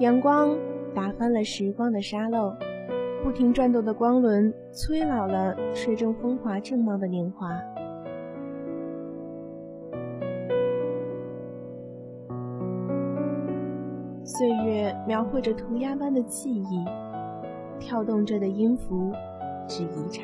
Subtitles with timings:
[0.00, 0.56] 阳光
[0.92, 2.52] 打翻了时光的沙漏，
[3.22, 7.48] 不停转动的光轮催老了水中风华正茂的年华。
[14.24, 16.84] 岁月描绘着涂鸦般的记忆，
[17.78, 19.12] 跳动着的音符，
[19.68, 20.22] 只一刹，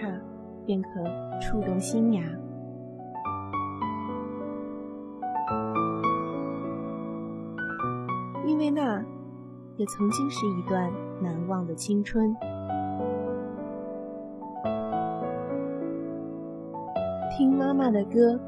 [0.67, 0.89] 便可
[1.41, 2.23] 触动心芽。
[8.45, 9.05] 因为那，
[9.81, 12.37] 也曾经是一段难忘的青春。
[17.35, 18.39] 听妈妈的歌，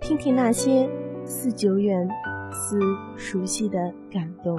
[0.00, 0.90] 听听那些
[1.24, 2.08] 似久远。
[2.50, 2.80] 似
[3.14, 4.56] 熟悉的感动。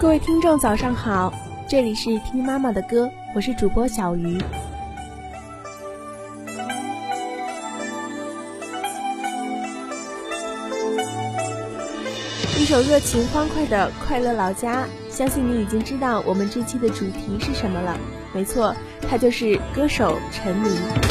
[0.00, 1.30] 各位听众，早上好，
[1.68, 4.36] 这里是听妈妈的歌，我是主播小鱼。
[12.58, 14.82] 一首热情欢快的《快乐老家》。
[15.14, 17.96] 相信你已经知道我们这期的主题是什么了，
[18.32, 18.74] 没错，
[19.08, 21.09] 它就是歌手陈明。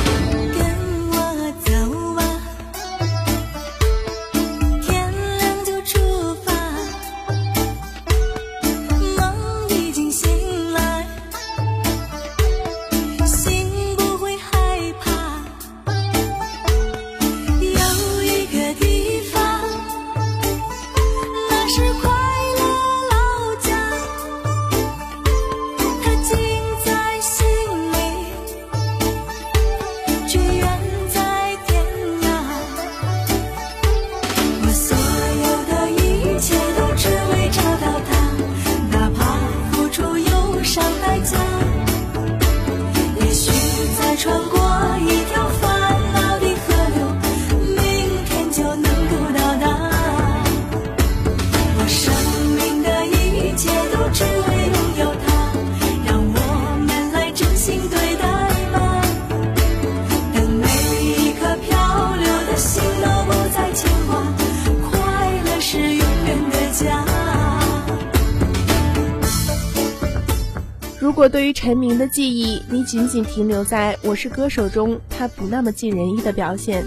[71.19, 76.85] 如果对于陈明的记忆，你仅仅停留在《我是歌手》中他不那么尽人意的表现，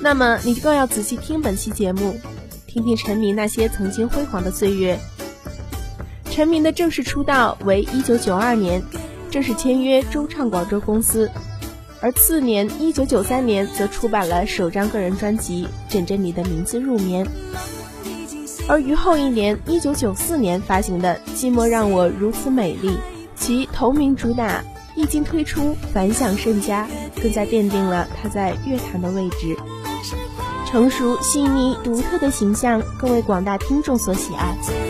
[0.00, 2.18] 那么你更要仔细听本期节目，
[2.66, 4.98] 听听陈明那些曾经辉煌的岁月。
[6.30, 8.82] 陈明的正式出道为一九九二年，
[9.30, 11.30] 正式签约中唱广州公司，
[12.00, 17.26] 而次年一九九三年则出版了首张个人专辑《枕着你的名字入眠》，
[18.66, 22.88] 而于后一年一九九四年发行的《寂寞让我如此美丽》。
[23.36, 24.62] 其同名主打
[24.94, 26.88] 一经推出反响甚佳，
[27.22, 29.56] 更加奠定了他在乐坛的位置。
[30.66, 34.85] 成熟细腻独特的形象，更为广大听众所喜爱。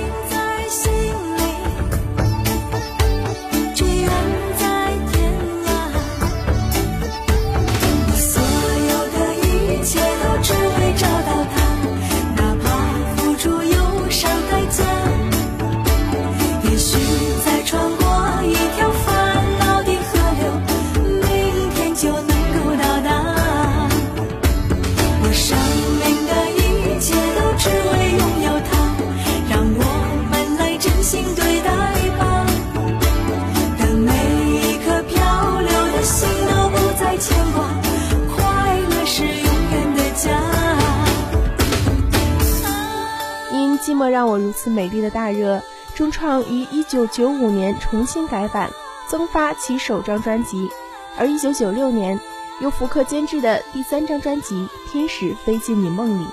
[44.76, 45.62] 美丽的大热，
[45.94, 48.70] 中创于一九九五年重新改版，
[49.08, 50.68] 增发其首张专辑，
[51.16, 52.20] 而一九九六年
[52.60, 54.54] 由福克监制的第三张专辑
[54.92, 56.24] 《天使飞进你梦里》，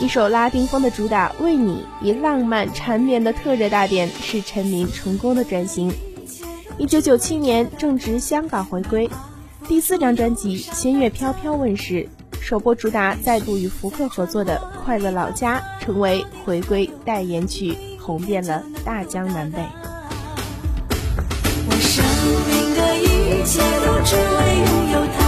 [0.00, 5.92] 一首拉丁风的主打《为你》，以浪漫缠绵的特热大点，是陈明成功的转型。
[6.78, 9.08] 一九九七年正值香港回归，
[9.68, 12.08] 第四张专辑《仙乐飘飘》问世。
[12.42, 19.60] 首播主打再度与福克合作的《快乐老家》成为回归代言曲，红遍了大江南北。
[21.64, 22.04] 我生
[22.48, 23.06] 命的一
[23.46, 24.20] 切都只为
[24.58, 25.21] 拥有他，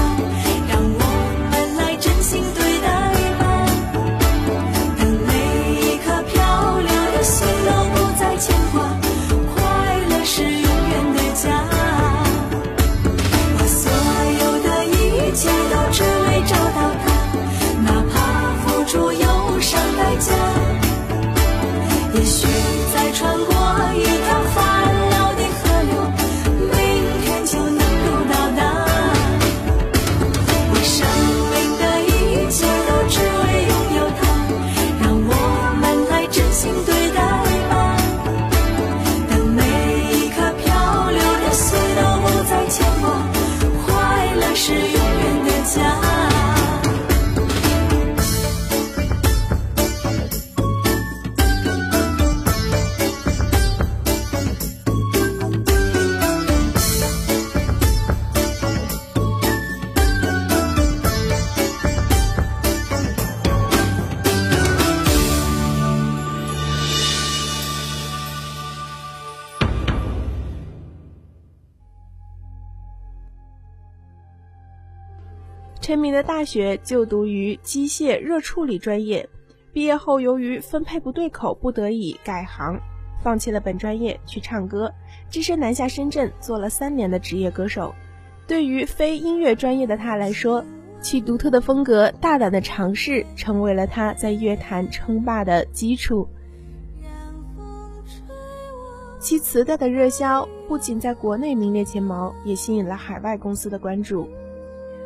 [75.85, 79.29] 陈明的大学就读于机械热处理专业，
[79.71, 82.81] 毕业后由于分配不对口，不得已改行，
[83.23, 84.91] 放弃了本专业去唱歌，
[85.29, 87.95] 只身南下深圳做了三年的职业歌手。
[88.47, 90.65] 对于非音乐专业的他来说，
[91.03, 96.27] 其独特的风格、大胆的尝试，成为了他在乐坛称霸的基础。
[99.19, 104.27] 其磁带的热销不仅在国内名列前茅，也吸引了海外公司的关注。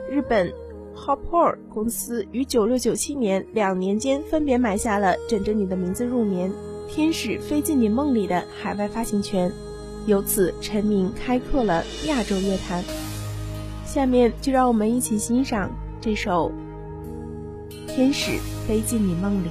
[0.08, 0.50] 日本
[0.98, 6.50] Hopor 公司于九六九七年两年间分别买下了《枕着你的名字入眠》
[6.88, 9.50] 《天使飞进你梦里》的海外发行权，
[10.06, 12.82] 由此陈明开拓了亚洲乐坛。
[13.86, 16.52] 下面就让我们一起欣赏这首
[17.86, 18.32] 《天使
[18.66, 19.48] 飞进你梦里》。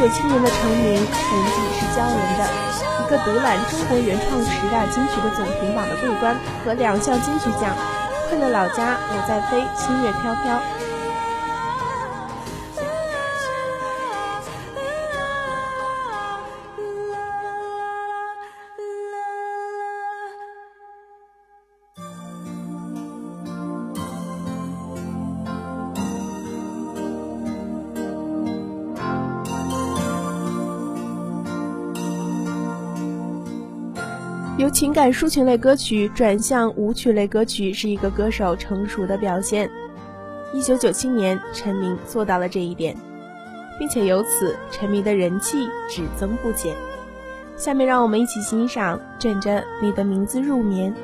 [0.00, 2.48] 九七年的成名成绩是骄人的，
[3.04, 7.76] 一个独揽中国原创十大金曲的总评榜的桂冠和两项金曲奖，
[8.30, 10.56] 《快乐老家》《我在飞》《心月飘飘》。
[34.60, 39.70] 由情感抒情类歌曲转向舞曲类歌曲，是一个歌手成熟的表现。
[40.52, 42.94] 一九九七年，陈明做到了这一点，
[43.78, 46.76] 并且由此，陈明的人气只增不减。
[47.56, 50.94] 下面让我们一起欣赏《枕着你的名字入眠》。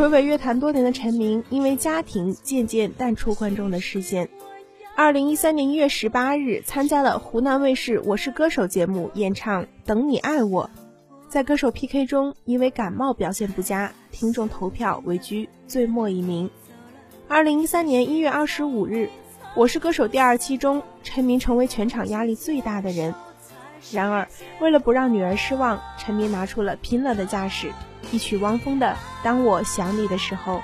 [0.00, 4.30] 魁违乐坛多年的陈明，因为家庭渐渐淡出观众的视线。
[4.96, 10.70] 二零一三年一月十八日，参加了湖南卫视《我是歌手》节目，演唱《等你爱我》。
[11.28, 16.48] 在歌手 PK 中，因为感冒表现不佳，听众投票位居最末一名。
[17.28, 18.94] 二零一三年一月二十五日，
[19.54, 23.14] 《我是歌手》第二期中，陈明成为全场压力最大的人。
[23.92, 24.28] 然而，
[24.62, 27.70] 为了不让女儿失望，陈明拿出了拼了的架势，
[28.12, 28.86] 一曲汪峰的
[29.24, 30.56] 《当我想你的时候》，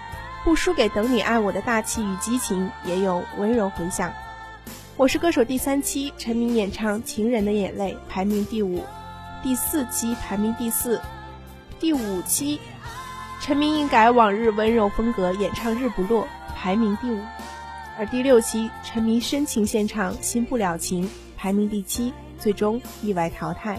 [0.45, 4.13] 不输给《等你爱我》的大气与激情，也有温柔回响。
[4.97, 8.81] 我是歌手第三期，陈明演唱《情人的眼泪》，排名第五；
[9.43, 10.99] 第四期排名第四；
[11.79, 12.59] 第五期，
[13.41, 16.25] 陈明一改往日温柔风格，演唱《日不落》，
[16.57, 17.19] 排名第五；
[17.99, 21.05] 而第六期，陈明深情献唱《新不了情》，
[21.37, 23.79] 排名第七，最终意外淘汰。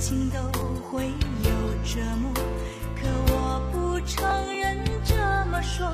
[0.00, 0.38] 情都
[0.80, 1.50] 会有
[1.84, 2.32] 折磨？
[2.96, 4.24] 可我不承
[4.56, 5.14] 认这
[5.50, 5.86] 么说。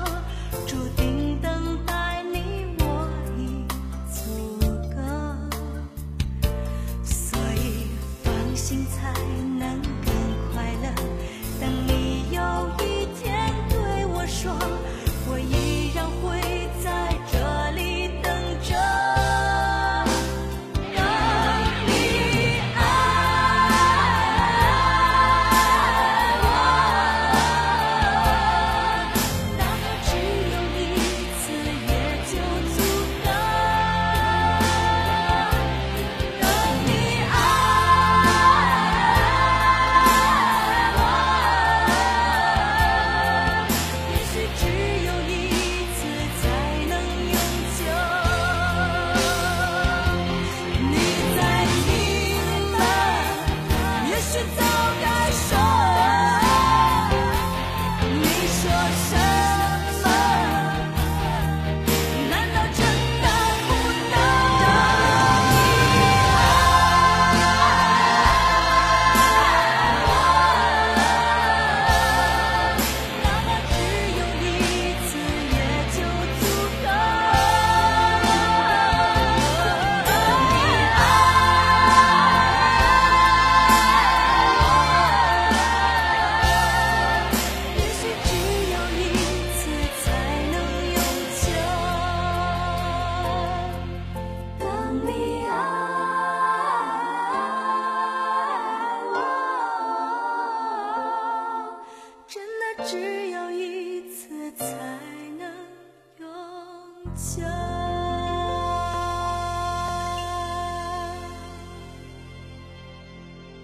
[0.65, 1.16] 注定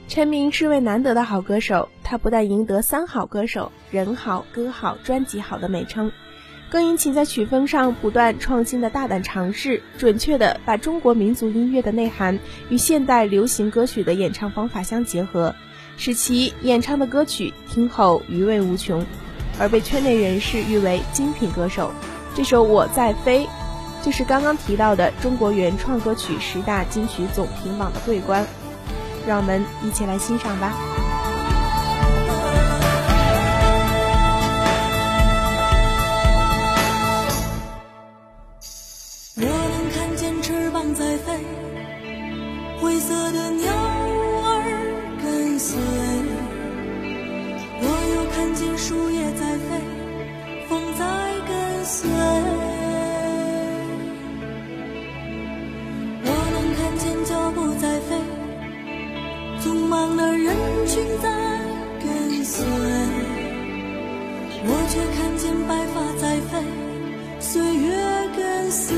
[0.07, 6.11] 陈明是位难得的好歌手，他不但赢得“三好歌手”人好、歌好、专辑好的美称，
[6.69, 12.37] 更因其在曲风上不断创新的大胆尝试，准确地把中国民族音乐的内涵
[12.69, 15.55] 与现代流行歌曲的演唱方法相结合，
[15.97, 19.03] 使其演唱的歌曲听后余味无穷，
[19.59, 21.91] 而被圈内人士誉为精品歌手。
[22.35, 23.45] 这首《我在飞》
[24.05, 28.45] 就是刚刚提到的中国原创歌曲十大金曲总评榜的桂冠。
[29.25, 31.02] 让我们一起来欣赏吧。
[65.67, 66.83] 白发在飞。
[67.39, 67.91] 岁月
[68.35, 68.95] 跟随，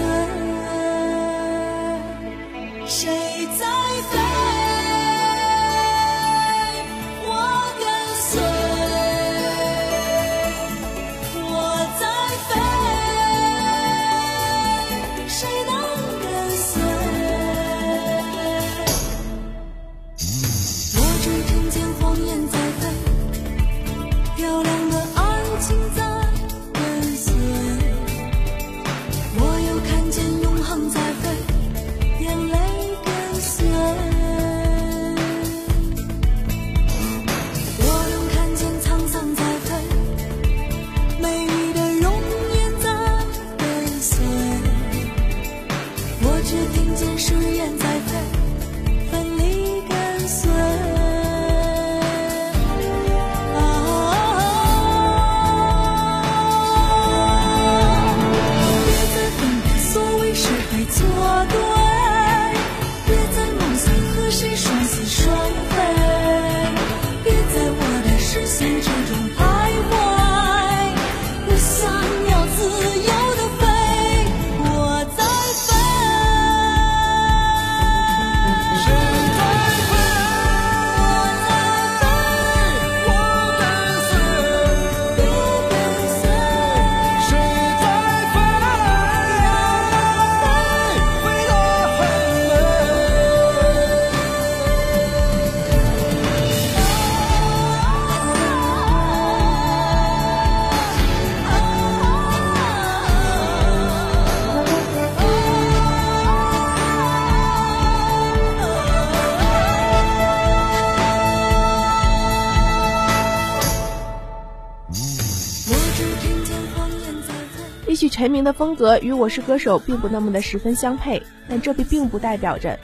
[118.26, 122.80] 陈明的风格与《我是歌手》并不那么的十分相配，但这并不代表着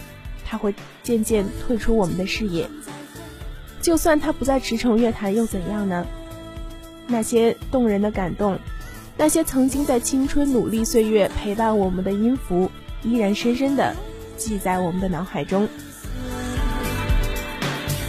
[0.45, 2.69] 他会渐渐退出我们的视野。
[3.82, 6.06] 就算他不再驰骋乐坛，又怎样呢？
[7.08, 8.60] 那些动人的感动，
[9.17, 12.69] 那些曾经在青春努力岁月陪伴我们的音符，
[13.01, 13.95] 依然深深的
[14.38, 15.67] 记在我们的脑海中。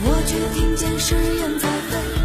[0.04, 2.21] 我却听见誓言在飞，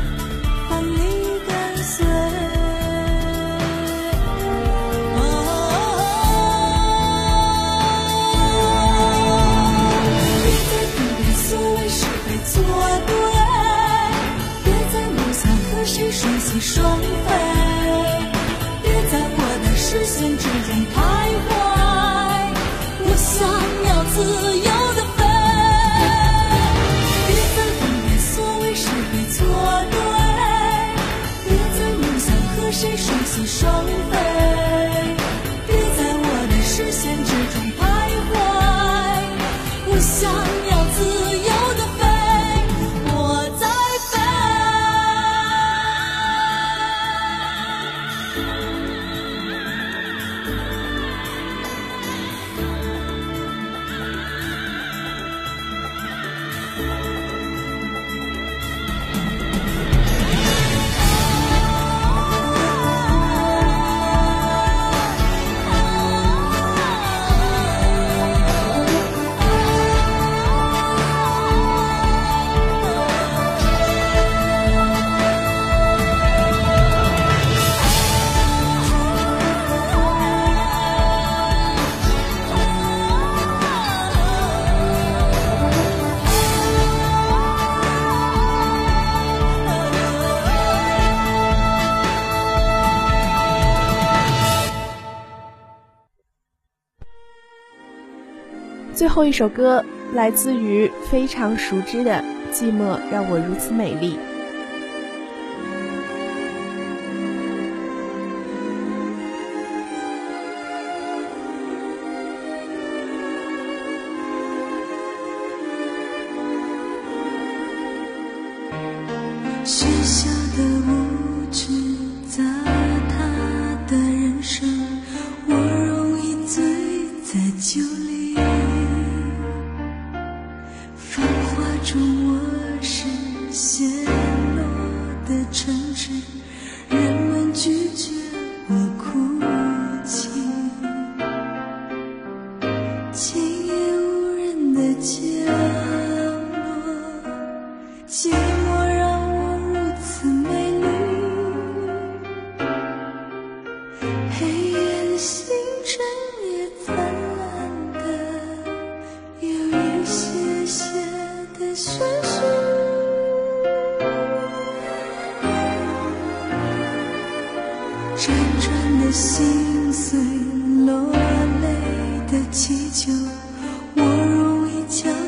[99.18, 104.16] 后一首歌来自于非常熟知的《寂寞让我如此美丽》。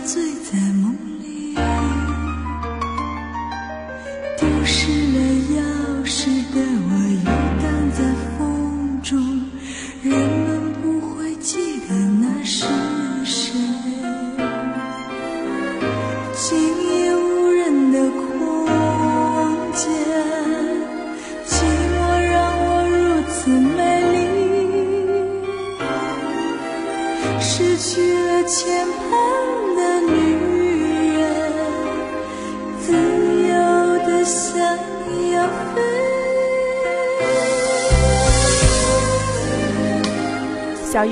[0.05, 0.68] 醉在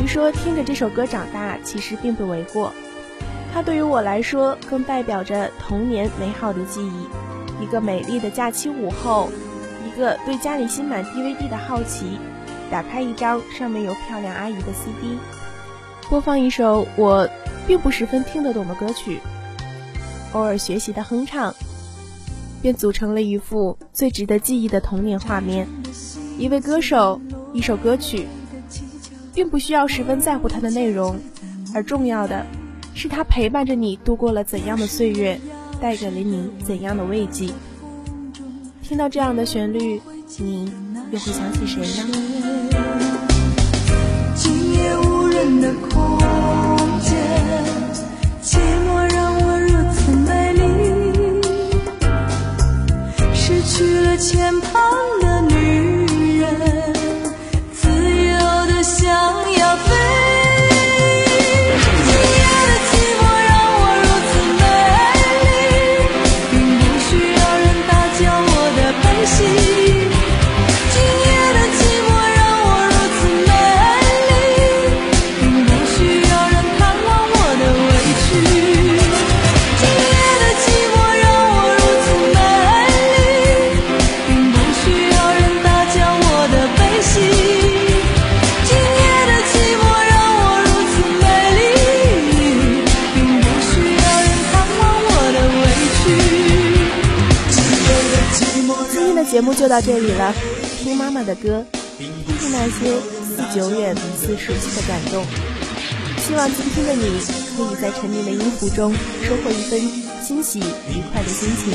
[0.07, 2.73] 说：“听着这首歌长大，其实并不为过。
[3.53, 7.63] 它对于我来说，更代表着童年美好的记忆。
[7.63, 9.29] 一个美丽的假期午后，
[9.85, 12.19] 一个对家里新买 DVD 的好奇，
[12.71, 15.17] 打开一张上面有漂亮阿姨的 CD，
[16.09, 17.27] 播放一首我
[17.65, 19.19] 并不十分听得懂的歌曲，
[20.33, 21.53] 偶尔学习的哼唱，
[22.61, 25.67] 便组成了一幅最值得记忆的童年画面。
[26.37, 27.19] 一位歌手，
[27.53, 28.27] 一首歌曲。”
[29.37, 31.15] 并不需要十分在乎它的内容，
[31.71, 32.43] 而重要的
[32.95, 35.39] 是它陪伴着你度过了怎样的岁月，
[35.79, 37.47] 带给了你怎样的慰藉。
[38.81, 40.01] 听到这样的旋律，
[40.39, 40.71] 你
[41.11, 42.07] 又会想起谁呢？
[44.33, 46.17] 今夜无人的空
[46.99, 47.15] 间，
[48.41, 50.63] 寂寞让我如此美丽，
[53.35, 54.79] 失去了牵绊
[99.87, 100.33] 这里了
[100.83, 101.63] 听妈妈的歌
[101.97, 105.23] 听听那些似久远似熟悉的感动。
[106.17, 107.03] 希望今天的你
[107.55, 109.79] 可以在沉淀的音符中收获一份
[110.21, 111.71] 欣喜愉快的心情。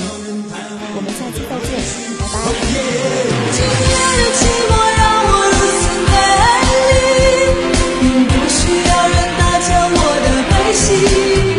[0.95, 1.73] 我们下期再见
[2.21, 2.53] 拜拜。
[3.51, 3.65] 今
[3.97, 5.89] 的寂寞让我如此
[8.29, 9.17] 不需要人
[9.97, 11.52] 我的